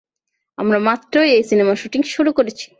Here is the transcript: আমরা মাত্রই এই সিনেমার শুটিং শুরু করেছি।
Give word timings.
আমরা 0.57 0.79
মাত্রই 0.79 1.31
এই 1.31 1.43
সিনেমার 1.43 1.75
শুটিং 1.75 2.01
শুরু 2.13 2.31
করেছি। 2.33 2.65